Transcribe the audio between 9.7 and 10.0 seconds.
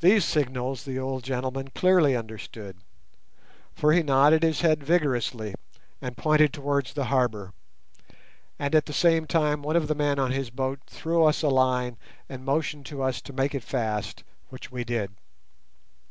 of the